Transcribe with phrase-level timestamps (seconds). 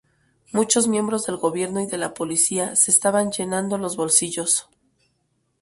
[0.51, 4.67] Muchos miembros del Gobierno y de la policía se estaban llenando los bolsillos.